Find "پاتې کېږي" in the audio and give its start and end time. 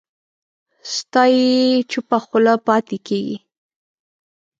2.67-3.37